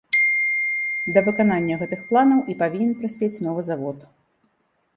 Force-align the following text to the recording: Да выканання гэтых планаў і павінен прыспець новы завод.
Да 1.17 1.23
выканання 1.27 1.77
гэтых 1.83 2.01
планаў 2.13 2.39
і 2.53 2.57
павінен 2.63 2.97
прыспець 3.03 3.33
новы 3.47 3.61
завод. 3.71 3.99